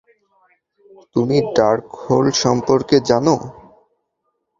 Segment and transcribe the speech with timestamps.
[1.15, 3.35] তুমি ডার্কহোল্ড সম্পর্কে জানো?